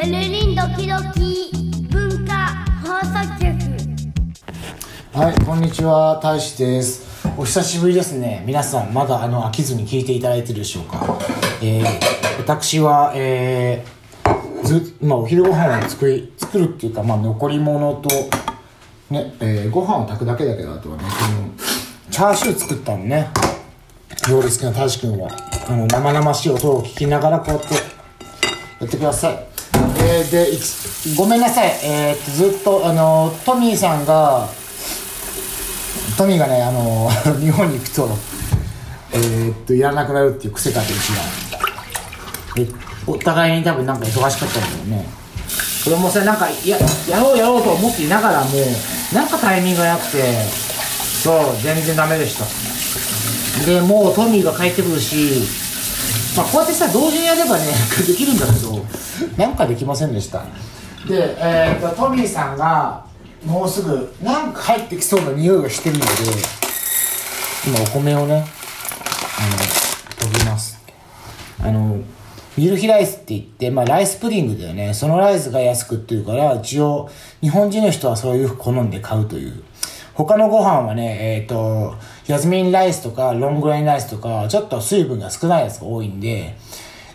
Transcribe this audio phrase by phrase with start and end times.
[0.00, 1.50] ベルリンドキドキ
[1.90, 3.50] 文化放送局
[5.12, 7.28] はい、こんにちは、大志です。
[7.36, 8.44] お久しぶりですね。
[8.46, 11.18] 皆さん、まだあの飽きずに聞いていただいてるでしょうか。
[11.60, 11.84] えー、
[12.38, 18.08] 私は、えー、ず、まあ、お昼ご飯を作り、作るっていうか、まあ、残り物と、
[19.10, 21.02] ね、えー、ご飯を炊くだけだけど、あとはね、
[22.08, 23.30] チャーシュー作ったのね。
[24.30, 25.28] 料理好きな大志くんは、
[25.68, 29.47] あの、生々しい音を聞きながら、こうやって、やってください。
[30.00, 31.70] えー、で、ごめんなさい。
[31.82, 34.48] えー、ずっと、あの、トミーさんが、
[36.16, 38.18] トミーがね、あの、 日本に行くと、
[39.12, 41.08] えー、っと、やらなくなるっていう癖があって、うち
[42.68, 42.78] が。
[43.06, 45.08] お互いに多分なんか忙しかったんだよね。
[45.82, 46.76] それもさ、なんか、や、
[47.08, 48.50] やろうやろうと思っていながらも、
[49.12, 50.34] なんかタイミングがなくて、
[51.22, 52.44] そう、全然ダメでした。
[53.64, 55.67] で、もうトミーが帰ってくるし、
[56.38, 57.64] まあ、こうやってさ、同時にやればね、
[58.06, 58.86] できるんだけど、
[59.36, 60.44] なんかできませんでした。
[61.08, 63.04] で、えー、っと、トミーさんが、
[63.44, 66.10] もうすぐ、なんか入ってきそうな匂いがしてるので、
[67.66, 68.44] 今お米をね、
[69.36, 70.78] あの、研ぎます。
[71.60, 71.98] あの、
[72.56, 74.94] ミルヒライスって言って、まあライスプディングだよね。
[74.94, 79.64] そのライスが安くっていうから、一応、日本人の人はそういう好んで買うという。
[80.14, 81.94] 他のご飯はね、えっ、と、
[82.28, 86.54] ヤズミンライスとか、ロングラインライスとか、ちょっと水分が少ないやつが多いんで、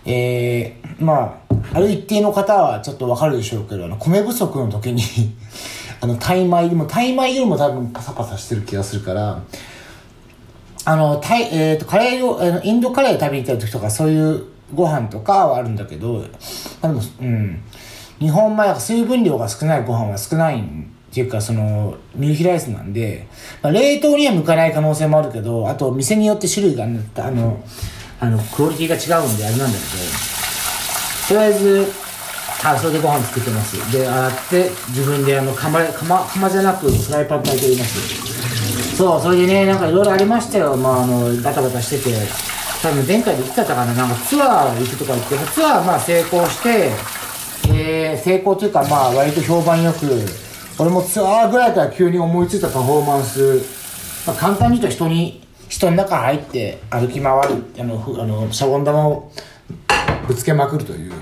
[0.05, 5.03] えー、まあ、ある一定の方はちょっとわかるでしょうけど、あの、米不足の時に
[6.01, 9.39] あの、タイ米でも、タイ米よりも多分パサパサしてる気がするから、
[10.85, 16.25] あの、タイ、えっ、と、カレーを、あのインドカレー食べに行った時とか、そういうご飯とかはあるんだけど、
[16.81, 17.61] あでも、うん。
[18.19, 23.27] 日本米は水分量が少ないご飯は少ないんっていうか、その、ミルヒライスなんで、
[23.61, 27.63] まあ、冷凍には向かない可能性もあるけど、あと、店によって種類が、あの、
[28.19, 29.93] あの、クオリティが違うんであれなんだけど、
[31.27, 31.85] とりあえず、
[32.63, 33.91] はい、それでご飯作ってます。
[33.91, 38.95] で、洗って、自分であの、釜、釜、釜じゃなく、フライパン炊いております。
[38.97, 40.75] そう、それでね、なんかいろいろありましたよ。
[40.75, 42.53] まあ、あの、バタバタしてて。
[42.81, 46.91] 多分前回で言ってたかな、なんかツアー行くとか言って、ツアーまあ成功して、
[47.69, 50.42] えー、成功というかまあ割と評判よく、
[50.79, 53.61] 俺もツアーぐらいから急に思いついたパフォーマンス、
[54.25, 59.31] まあ簡単に言うと人に、人の中入って歩き回る、あの、ふあの、シャボン玉を
[60.27, 61.13] ぶつけまくるという。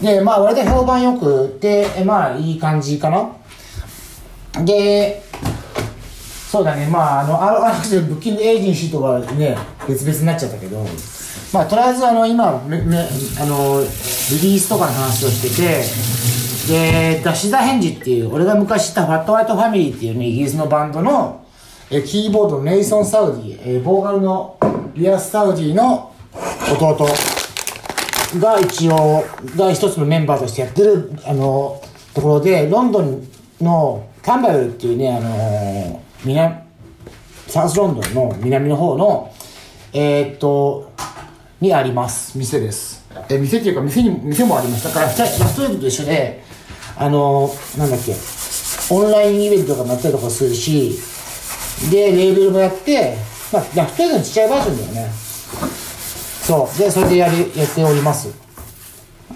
[0.00, 3.30] で、まあ割と評判よく、で、まあいい感じかな。
[4.64, 5.22] で、
[6.50, 7.74] そうだね、まあ、あの、あの、あの
[8.06, 9.56] ブッキングエージェンシーとはね、
[9.86, 10.82] 別々になっちゃったけど、
[11.52, 12.98] まあ、とりあえず、あの、今、め、め、
[13.38, 13.82] あの、
[14.30, 15.48] リリースとかの話をして
[16.68, 21.46] て、で、 Dash The Henge っていう、俺が昔知った Fat White Family っていうね、イギリスのバンドの、
[21.90, 24.58] え、キーボードの Nathan Saoudi、え、ボーカルの
[24.94, 26.12] Lias Saoudi の
[26.70, 27.08] 弟
[28.38, 29.24] が一応、
[29.56, 31.80] が一つのメンバーとしてやってる、あの、
[32.12, 33.26] ところで、ロンドン
[33.62, 36.54] のキャンベルっていうね、あの南、
[37.46, 39.32] サウスロンドンの南の方の、
[39.94, 40.92] えーっと、
[41.60, 42.36] にあります。
[42.36, 43.07] 店です。
[43.28, 44.84] え、店っていうか、店に、店もあります。
[44.84, 46.42] だから、ラストウェブと一緒で、
[46.96, 48.14] あの、なんだっけ、
[48.90, 50.98] オンラインイベントとかもやったりとかするし、
[51.90, 53.16] で、レーベルもやって、
[53.52, 55.12] まあ、ラフトウェブのちっちゃいバージョンだよね。
[56.42, 56.78] そう。
[56.78, 58.28] で、それでやり、やっております。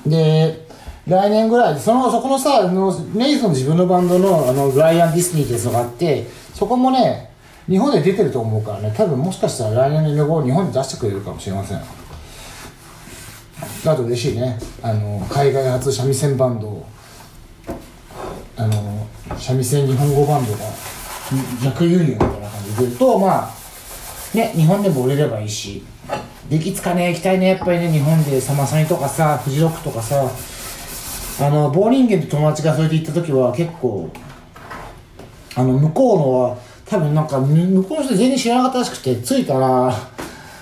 [0.06, 0.66] で、
[1.06, 7.30] 来年ぐらい、その、そこのさ、あの、ネイソン自分のバンドの、あの、ブライアン・ディスニーってやつがあって、そこもね、
[7.68, 11.80] 日本で出てると思うからね、多分もしかしたら来年の旅行日本で出してくれるかもしれません。
[13.84, 14.58] あと嬉しいね。
[14.80, 16.86] あの、海外初三味線バンド、
[18.56, 19.06] あの、
[19.38, 20.58] 三味線日本語バンドが、
[21.64, 22.82] 逆輸入みたいな感じで。
[22.84, 25.82] 出ると、まあ、ね、日本でも売れればいいし、
[26.48, 30.30] できつかね、行きたいね、やっぱりね、日本でサマサニとかさ、フジロックとかさ、
[31.40, 34.10] あの、ボーリンゲと友達がそれで行った時は結構、
[35.56, 36.56] あの、向こうのは、
[36.86, 39.92] 多分なんか、向こうの人全然知らなかったらしくて、着いたら、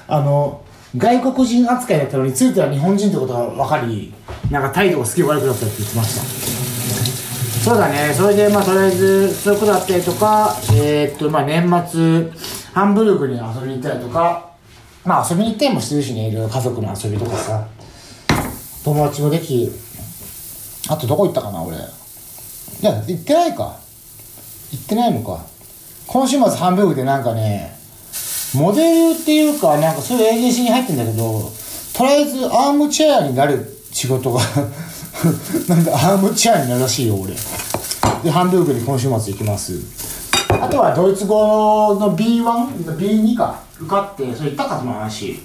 [0.09, 0.63] あの、
[0.97, 4.13] 外国人扱いだったのに、着いたら日本人ってことが分かり、
[4.51, 6.51] なんか態度がすげえ悪くなったって言ってました。
[7.65, 12.33] そうだね、それでまあとりあえず、そういうことだったりとか、えー、っと、まあ年末、
[12.73, 14.51] ハンブルグに遊びに行ったりとか、
[15.05, 17.67] まあ遊びに行ったりもしてるしね、いろいろ家族の遊びとかさ、
[18.83, 19.71] 友達もでき、
[20.89, 21.77] あとどこ行ったかな、俺。
[21.77, 21.81] い
[22.83, 23.77] や、行ってないか。
[24.73, 25.45] 行ってないのか。
[26.07, 27.79] 今週末ハンブルグでなんかね、
[28.55, 31.51] モデルっていうか、なんかそういうエージェンシーに入ってんだけど、
[31.95, 34.41] とりあえずアームチェアになる仕事が、
[35.69, 37.35] なんかアームチェアになるらしいよ、俺。
[38.25, 39.75] で、ハンブルグに今週末行きます。
[40.49, 45.43] あとはドイツ語の B1、B2 か、受かって、それ言ったかその話。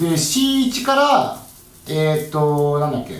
[0.00, 1.38] で、C1 から、
[1.86, 3.14] えー、っと、なんだっけ、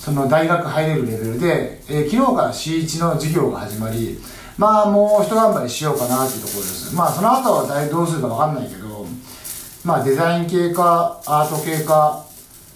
[0.00, 4.18] その大学入れるレベルで、えー昨日から C1 の授業が始まり
[4.60, 6.94] まあもう一頑張りしようかなっていうところです。
[6.94, 9.06] まあその後は大どうするか分かんないけど
[9.86, 12.26] まあデザイン系かアート系か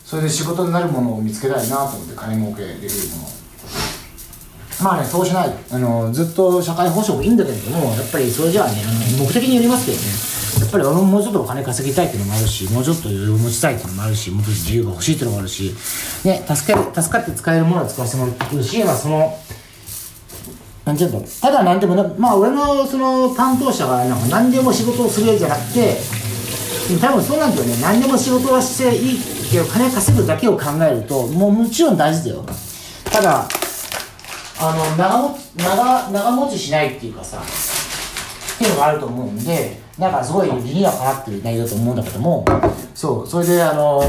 [0.03, 3.29] それで仕事になるものを見つけたいなと思って金儲けできるもの。
[4.83, 5.55] まあねそうしない。
[5.73, 10.05] あのずっと社会保障もいいんだけれどもやっぱりそれじゃあねあの目的によりますけどね。
[10.61, 15.75] やっぱり俺ももうちょっとお金稼ぎたいっていうのもあるしもうちょっと余裕を持ちたいっていうのもあるしもっと自由が欲しいっていうのもあるし
[16.25, 19.37] ね助かる助かって使えるものは使わせてもらってるしまあその
[20.85, 25.97] なんていうんだろうただなんでもねまあ俺のその担当者がなんか何でも仕事をするじゃなくて
[27.01, 27.77] 多分そうなんだよね。
[27.81, 29.19] 何でも仕事はしていい
[29.51, 32.45] けど金稼ぐだけを考えるともうもちろん大事だよ。
[33.11, 33.49] ただ
[34.61, 42.45] あの長も長長持ちしないっていうかさっていうのがあると思うんでなんかすごい理にはかなってる内容だと思うんだけども
[42.95, 44.03] そうそれであの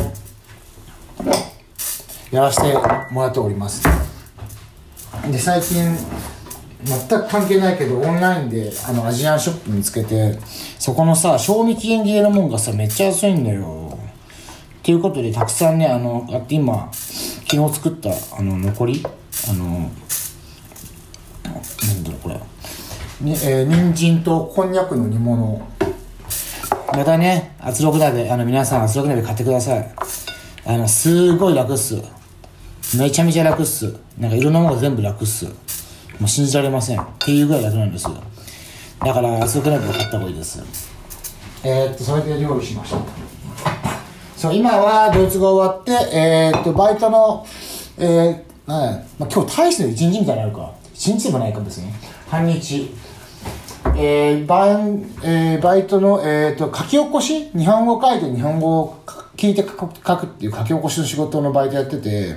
[2.31, 2.73] やらせて
[3.11, 3.83] もらっております。
[5.31, 5.97] で最近
[6.85, 10.37] 全く関係ないけどオンラインであのアジアンショップ見つけて
[10.77, 13.97] そこのさ賞味期限切れのもんがさめっちゃ安いんだよ。
[14.79, 19.03] っていうことでたくさんねあのあって今昨日作ったあの残り
[19.49, 19.79] あのな
[21.93, 22.39] んだろうこれ。
[23.21, 25.59] に、えー、人参とこんにゃくの煮物。
[26.93, 29.95] またね圧力鍋あの皆さん圧力鍋買ってください。
[30.65, 31.99] あのすごい楽っす。
[32.95, 33.95] めちゃめちゃ楽っす。
[34.19, 35.47] なんかいろんなものが全部楽っす。
[36.19, 37.01] もう信じられません。
[37.01, 38.05] っていうぐらい楽なんです。
[38.05, 40.63] だから圧力鍋を買った方がいいです。
[41.63, 42.97] えー、っとそれで料理しました。
[44.37, 47.45] そう今はドイツ語終わってえー、っとバイトの
[47.97, 50.73] えー、はいまあ、今日大して一日みたいになるか。
[50.93, 51.93] 一日でもないかもですね。
[52.29, 52.93] 半日。
[53.97, 54.69] えーバイ
[55.23, 57.49] えーバイトの、えー、と書き起こし？
[57.51, 58.97] 日本語書いて日本語を
[59.37, 62.35] 聞いて書く書くっていう書き起こしの仕事のバイトやってて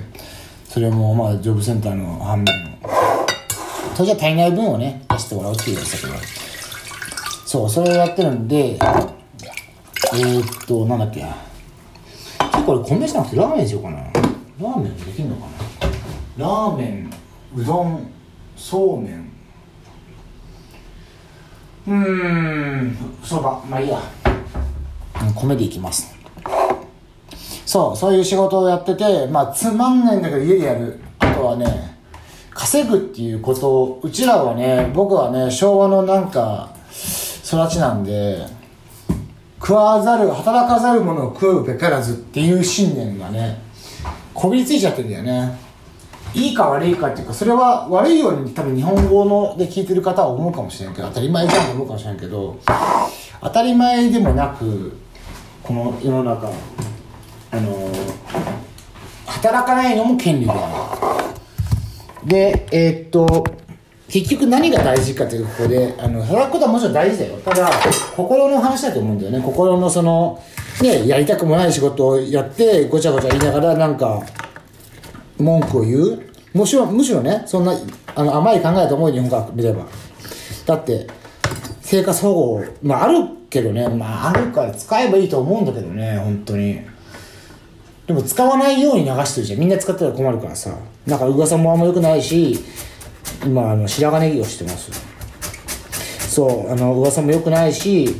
[0.65, 2.77] それもまあジョブセンターの反面の
[3.99, 6.13] それじゃ足りない分をね出してもらうっていうやつだけど
[7.45, 11.19] そうそれをやってるんでえー、っとなんだっけ。
[11.19, 13.97] 結構俺米じゃなくてラーメンしようかな。
[13.97, 15.47] ラーメンできんのか
[16.37, 16.45] な。
[16.45, 17.09] ラーメン
[17.53, 18.09] うどん
[18.55, 19.31] そうめん。
[21.85, 21.93] うー
[22.83, 23.99] んそばまあいいや。
[25.23, 26.15] うん米でいきます。
[27.65, 31.98] そうそういう仕事をやっててまあつまんないんだけど家でやるあとはね
[32.59, 38.45] 稼ぐっていうことをうちらはね僕はね昭和のなんか育ちなんで
[39.61, 43.61] 食わざる働かざる者を食うべからずっていう信念がね
[44.33, 45.57] こびりついちゃってるんだよね。
[46.33, 52.59] いいか悪いかっていうかそれは悪いように多分日本語ので聞いてる方は思うかもしれんけど当たり前じゃんと思うかもしれんけど
[53.41, 54.97] 当たり前でもなく
[55.63, 56.51] この世の中
[57.51, 57.89] あの
[59.25, 60.88] 働かないのも権利である。
[62.29, 63.43] でえーっと
[64.07, 67.37] 結局何が大事かというここであの働くことはもちろん大事だよ。
[67.41, 67.69] ただ
[68.15, 69.39] 心の話だと思うんだよね。
[69.39, 70.41] 心のその
[70.81, 74.23] ねやりたくもない仕事をやってごちゃごちゃ言いながらなんか
[75.37, 76.23] 文句を言う。
[76.53, 77.73] むしろむしろねそんな
[78.15, 79.85] あの甘い考えだと思うよ日本から見れば
[80.65, 81.05] だって
[81.81, 83.19] 生活保護まあある
[83.49, 83.87] けどね。
[83.89, 86.81] まああるから使えばいいと思うんだけどね本当に。
[88.09, 89.59] でも使わないように流してるじゃん。
[89.59, 90.75] みんな使ったら困るからさ。
[91.05, 92.57] だから噂もあんま良くないし
[93.45, 94.89] 今あの白髪ネギをしてます。
[96.27, 98.15] そうあの噂も良くないし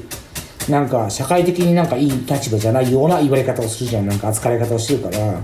[0.69, 4.05] なんか社会的になんかいい立場じゃないような言われ方をするじゃん。
[4.05, 5.41] なんか扱われ方をしてるから。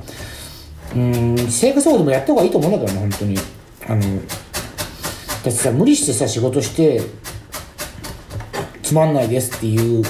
[0.95, 3.35] うん生活保護でもやった方がいいと思うんだけどね本当に。
[3.87, 7.01] あのだってさ無理してさ仕事して
[8.83, 10.03] つまんないですっていう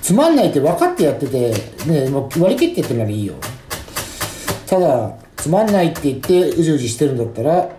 [0.00, 1.50] つまんないって分かってやってて、
[1.88, 2.08] ね、
[2.38, 3.34] 割り切ってやってるならいいよ。
[4.66, 7.70] ただつまんないって言ってうじうじしてるんだったら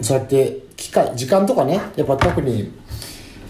[0.00, 2.72] そうやって機会時間とかねやっぱ特に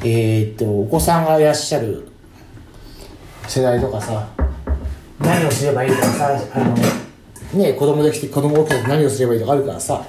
[0.01, 2.09] えー、っとお子さんがいらっしゃる
[3.49, 4.29] 世代とかさ
[5.19, 6.75] 何をすればいいとかさあの
[7.55, 10.05] ね子供できて子供起きて何をすればいいとかあるからさ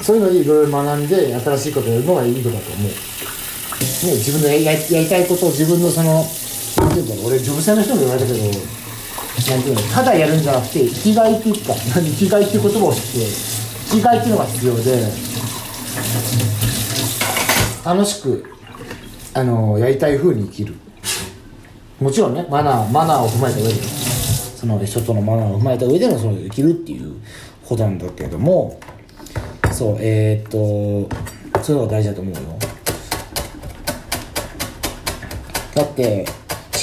[0.00, 2.92] そういうのでいろいろ学んで新しいことやるのがいいことだと思う。
[4.06, 6.24] ね自分のやりたいことを自分のその
[6.78, 8.38] なんていうんだろう俺ジョブ生の人も言われたけど
[9.50, 13.08] なんていうのただやるんじゃなくて生きがいっていうか生きがいっていう言葉を知って
[13.90, 14.84] 生きがいっていうのが必要で
[17.84, 18.44] 楽しく
[19.34, 20.74] あのやりたい風に生きる
[22.00, 27.20] もちろんねマナーマナーを踏まえた上でその人とのマナーを踏まえた上でのその生きるっていう
[27.66, 28.80] ことなんだけども
[29.72, 32.40] そうえー、っとそういうのが大事だと思うよ
[35.74, 36.24] だって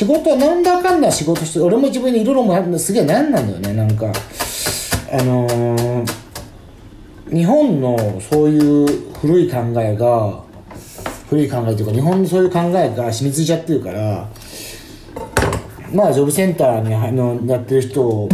[0.01, 3.73] 仕事なんだかんだ仕事して俺も自分でいろいろもすげえ悩んだんだよね。
[3.73, 4.11] なんか
[5.11, 6.05] あのー、
[7.29, 10.41] 日本のそういう古い考えが
[11.29, 14.27] 古い考えというか日本のそういう考えが染みついちゃってるから
[15.93, 18.27] まあジョブセンターにあのやってる人を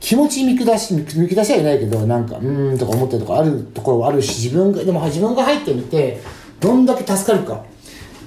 [0.00, 6.22] 気持ち見下し見下しはいないけどなんかうーんとか思ってるとこあるところはあるし自分がでも自分が入ってみて
[6.58, 7.75] どんだけ助かるか。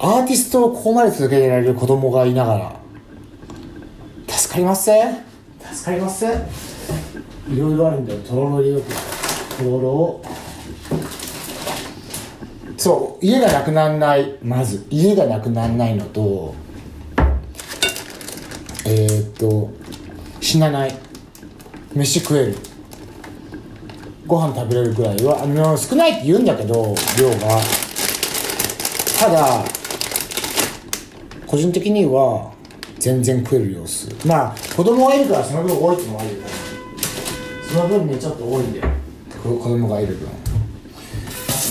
[0.01, 2.75] アーティストをここまで続けられる子供がいながら。
[4.29, 4.89] 助かります
[5.73, 6.25] 助かります。
[6.25, 8.19] いろいろあるんだよ。
[8.21, 8.81] とろろ入れよう
[9.57, 10.23] とろろを。
[12.77, 14.37] そう家がなくならない。
[14.41, 16.55] まず家がなくならないのと
[18.85, 19.69] えー、っと
[20.39, 20.95] 死なない。
[21.93, 22.55] 飯食える。
[24.25, 27.59] ご飯食べれるぐらいはあの少ないって言うんだけど量が。
[29.19, 29.78] ただ
[31.49, 32.51] 個人的には
[32.99, 34.07] 全然食える様子。
[34.27, 36.35] まあ子供がいるからその分多いってのもあるよ
[37.67, 38.87] その分ねちょっと多いんだよ。
[39.41, 40.27] 子子供がいる分。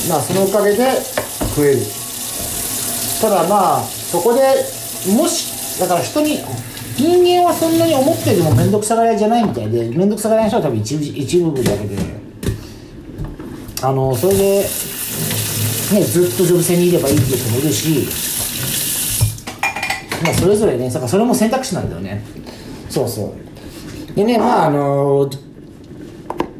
[0.08, 0.90] まあそのおかげで
[1.54, 1.80] 食える。
[3.20, 4.40] ただまあそこで
[5.12, 6.38] もしだから人に
[6.96, 11.96] 人間はそんなに思ってるも面倒くさがり屋じゃないみたいで面倒くさがり屋の人は多分一部一部分だけで。
[13.80, 18.08] あのそれで、ね、ずっと女性にいればいいっていう人もいるし
[20.22, 22.22] まあそれぞれねそれも選択肢なんだよね。
[22.90, 23.34] そうそ
[24.12, 24.14] う。
[24.14, 25.30] でねまああの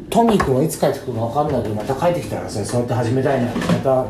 [0.09, 4.05] トミー君はいつ帰ってくるか分かんないけどまた帰ってきたらそうやって始めたいなまた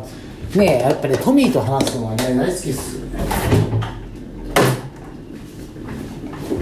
[0.58, 2.98] ねやっぱりトミーと話すのはね大好きっす。
[2.98, 3.18] よね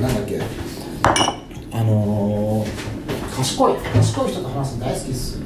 [0.01, 0.41] なんだっけ。
[1.73, 5.39] あのー、賢い賢い人と話すの大好きっす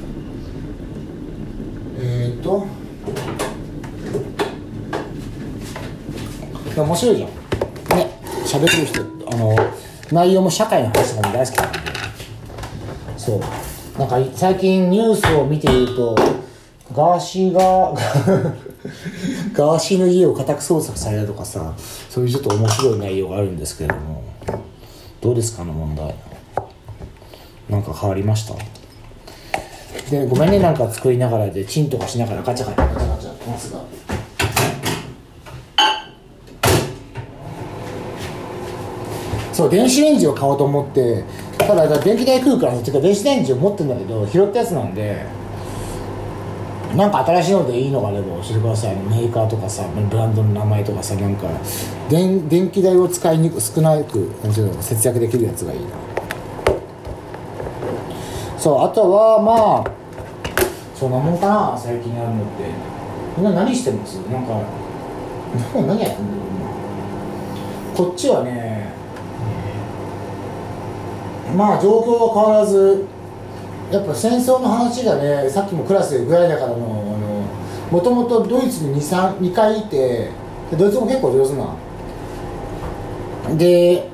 [1.99, 2.65] えー、っと
[3.07, 3.09] い
[6.62, 7.29] や面白いじゃん。
[7.97, 8.09] ね。
[8.45, 9.01] 喋ってる人
[9.31, 9.55] あの
[10.11, 11.79] 内容も社会の話とかも大好きなんで
[13.17, 13.99] そう。
[13.99, 16.15] なんか最近ニュースを見ていると
[16.93, 17.93] ガーシーが
[19.53, 21.73] ガーシーの家を家宅捜索されたとかさ
[22.09, 24.23] そういうちょっと面白い内容があるんですけれども
[25.21, 26.13] どうですかあの問題。
[27.69, 28.55] なんか変わりました？
[30.11, 33.79] でごめんねなんか作りながらでチンとかしながらガチャガチャガチャガチャやってますが
[39.63, 41.23] そう電子レンジを買おうと思って
[41.57, 45.25] ただ電気代食うからてか電子レンジを持ってるんだけど拾ったやつなんで
[46.97, 48.95] なんか新しいのでいいのがあれば教えてください。
[48.97, 51.47] メーカーとかさブランドの名前とかさなんか
[52.09, 54.29] 電電気代を使いにく少なく
[54.81, 55.85] 節約できるやつがいいな。
[58.59, 59.91] そうあとはまあ
[60.93, 62.69] そんなもんかな最近やるのって。
[63.37, 64.17] みんな何してます？
[64.29, 64.61] なんか
[65.73, 66.43] 何やってんだろ
[67.93, 67.95] う？
[67.95, 68.62] こっちはね
[71.55, 73.05] まあ状況は変わらず
[73.91, 76.77] やっぱ戦争の話がねさっきもクラスでぐらいだからの
[77.91, 80.31] もともとドイツに 2, 2回いて
[80.77, 81.75] ドイツも結構上手な
[83.55, 84.09] で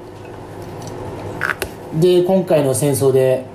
[1.95, 3.45] で今回の戦争で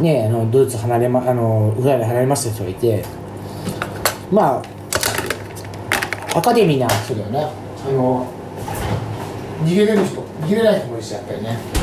[0.00, 3.04] ねあのドイツ離れまあのウクライナ離れました人がいて
[4.32, 4.62] ま
[6.34, 7.50] あアカデミーな人だよね。
[7.86, 8.26] あの
[9.64, 11.79] 逃げれる人逃げれない人もいるしやっぱりね。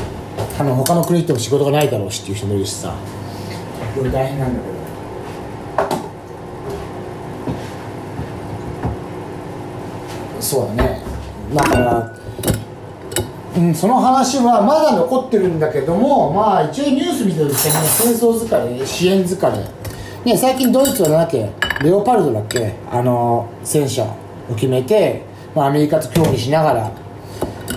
[0.59, 2.95] あの他の国行っても仕事がないだろうしっていう人もいるしさ。
[3.95, 4.77] これ大変なんだけど。
[10.41, 11.01] そうだね。
[11.53, 12.13] だから、
[13.57, 19.57] うん、その話はまだ残ってるんだけどもまあ一応ニュース見てるとね戦争疲れ支援疲れ。
[20.25, 21.49] ね最近ドイツは何だっけ
[21.83, 24.03] レオパルドだっけあの戦車
[24.49, 25.23] を決めて、
[25.55, 26.91] まあ、アメリカと協議しながら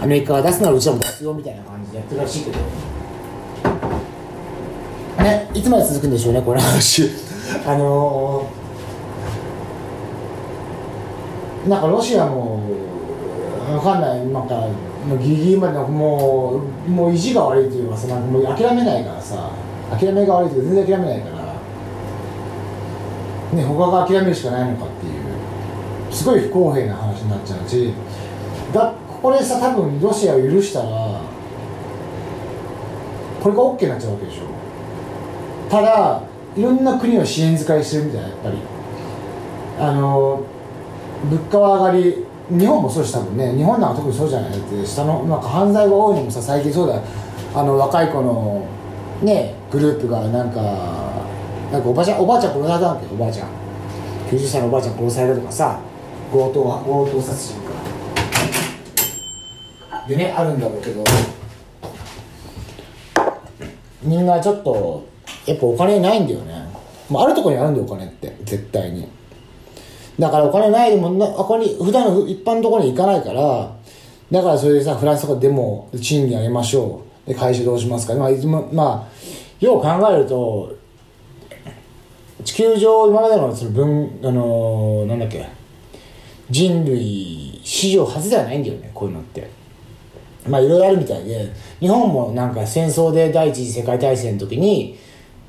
[0.02, 1.79] アメリカが出すならうちらも出すよみたいな感じ。
[1.79, 2.58] でやってるらしいけど。
[5.22, 7.10] ねいつまで続くんでしょうねこの話。
[7.66, 12.60] あのー、なんかロシアも
[13.74, 14.68] わかんないなんか
[15.06, 19.50] もうギリギリまでのもうもう意地が悪いというかさなんかもう諦めないからさ
[19.90, 21.54] 諦めが悪いというか全然諦めないから
[23.56, 27.92] ね他が諦めるしかないのかっていうすごい不公平な話になっちゃうし
[28.72, 31.20] だこれさ多分ロシアを許したら
[33.40, 34.42] これが OK になっちゃうわけでしょ。
[35.70, 36.22] ただ
[36.56, 38.56] いろんな国を支援使いしてるみたいなやっぱり。
[39.78, 40.42] あの
[41.30, 43.54] 物価は上がり日本もそうし多分ね。
[43.56, 44.58] 日本なんか特にそうじゃない。
[44.58, 47.00] って下のなんか犯罪が多いのもさ最近そうだ。
[47.54, 48.66] あの若い子の
[49.22, 50.60] ねグループがなんか
[51.72, 53.06] なんかおばあちゃんおばあちゃん殺されたんだけ。
[53.06, 53.48] どおばあちゃん。
[54.28, 55.80] 90歳のおばあちゃん殺されたとかさ
[56.30, 57.70] 強盗強盗殺人か。
[60.06, 61.02] でねあるんだろうけど。
[64.02, 65.06] みんなちょっと
[65.46, 66.54] やっぱお金ないんだよね、
[67.10, 68.36] まあ、あるところにあるんだよお金って。
[68.44, 69.08] 絶対に。
[70.18, 73.74] だからお金ないでもなここに普段の一般のところに行かないから
[74.30, 77.28] だからそれでさフランスとかでも賃金上げましょう。
[77.28, 78.14] で会社どうしますか。
[78.14, 80.76] まあ、いつもまあよう考えると
[82.44, 85.46] 地球上今までのその分あのーなんだっけ。
[86.50, 89.48] 人類史上初ではないんだよねこういうのって。
[90.48, 94.98] まあいろいろあるみたいで日本もなんか戦争で第一次世界大戦の時に、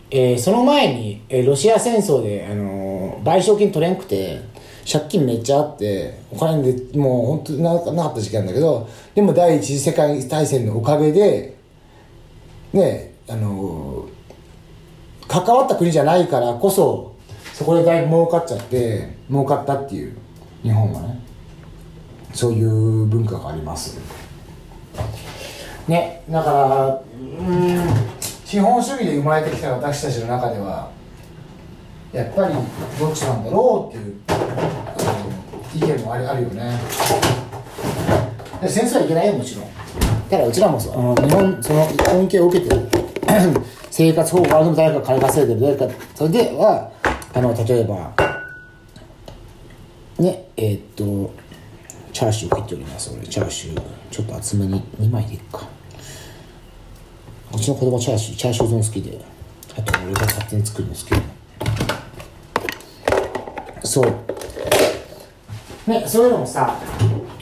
[0.09, 4.41] えーその前に、えーロシア戦争で、あのー賠償金取れんくて
[4.91, 11.55] 借金めっちゃあってお金でもう本当ななかった時期なんだけどでも第一次世界大戦のおかげで
[12.73, 14.21] ねあのー
[15.27, 17.15] 関わった国じゃないからこそ
[17.53, 20.17] そこでだいぶ儲かっちゃって儲かったっていう
[20.63, 21.21] 日本はね。
[22.33, 23.99] そういう文化があります。
[25.87, 27.79] ねだからうん
[28.45, 30.89] 資本主義で生まれてきた私たちの中では
[32.11, 32.53] やっぱり
[32.99, 36.77] どっちなんだろうっていうあの意見もあるあるよね。
[38.61, 39.65] で戦争はいけないよもちろん。
[40.29, 42.87] ただうちらもその日本その恩恵を受けてる
[43.89, 46.91] 生活保護があのも誰か金稼いでる誰かそれでは
[47.33, 48.13] あの例えば
[50.19, 51.33] ねえーっと
[52.11, 55.67] チャーシュー切っております俺チャーシューちょっと厚めに2枚でいっか。
[57.53, 59.19] うちの子供チャーシューチャーシュー丼好きで
[59.77, 61.21] あと俺が勝手に作るの好きで。
[63.83, 64.05] そう。
[65.89, 66.75] ねそういうのもさ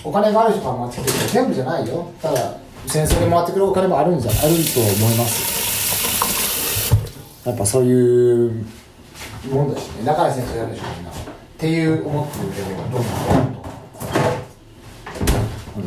[0.04, 2.12] お金がある人から回ってきてる全部じゃないよ。
[2.22, 2.58] ただ
[2.88, 6.94] 戦争で回ってくるお金もあるんじゃあると思います。
[7.46, 8.66] やっぱそういう
[9.52, 10.06] もんだしね。
[10.06, 11.12] だから戦争やるでしょみんな。
[11.12, 11.14] っ
[11.58, 13.49] ていう思ってるけどどんどんどんどんあの？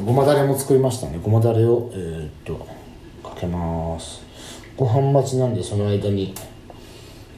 [0.05, 1.21] ごまだれも作りましたね。
[1.23, 2.57] ごまだれをえー、っと
[3.23, 4.23] かけます。
[4.77, 6.35] ご飯待ちなんでその間に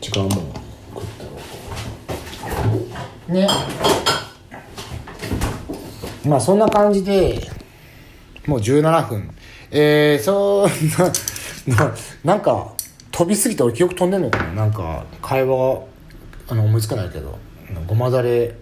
[0.00, 1.30] 時間も食ったろ
[2.74, 3.48] うとね。
[6.26, 7.50] まあそんな感じで
[8.46, 9.30] もう17分。
[9.70, 12.72] えー、そんなな なんか
[13.10, 14.52] 飛びすぎて俺記憶飛んでんのかな。
[14.52, 15.82] なんか会話
[16.48, 17.38] あの思いつかないけど。
[17.86, 18.54] ごまだれ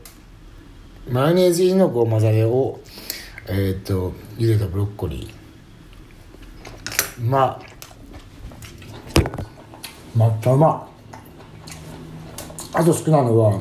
[1.09, 2.81] マヨネーズ入りのごまだれを
[3.49, 7.29] えっ、と茹でたブロッコリー。
[7.29, 7.39] ま。
[7.43, 7.61] あ
[10.15, 10.89] またま。
[12.75, 13.61] あと好きなのは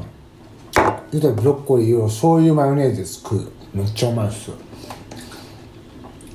[1.11, 3.51] 茹でたブロッコリーを醤油マヨネーズで作る。
[3.73, 4.51] めっちゃうまいっす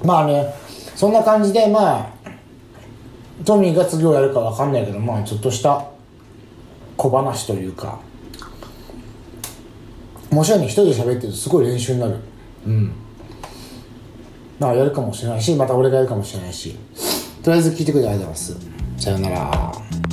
[0.03, 0.55] まあね
[0.95, 2.13] そんな感じでまあ
[3.45, 5.87] トミーが次をやるかわかんないけどまあちょっとした
[6.97, 8.01] 小話というか。
[10.31, 12.17] 面白いね一人で喋ってるとすごい練習になる。
[12.67, 13.06] うん。
[14.59, 16.77] まあやるかもしれないしまた俺がやるかもしれないし。
[17.43, 19.05] とりあえず聞いてくれてありがとうございます。
[19.05, 20.06] さようなら。